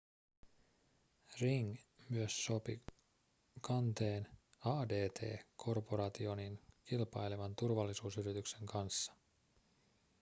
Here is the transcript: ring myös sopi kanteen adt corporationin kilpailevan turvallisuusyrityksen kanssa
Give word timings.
ring 1.41 1.75
myös 2.09 2.45
sopi 2.45 2.81
kanteen 3.61 4.27
adt 4.65 5.23
corporationin 5.57 6.59
kilpailevan 6.85 7.55
turvallisuusyrityksen 7.55 8.65
kanssa 8.65 9.13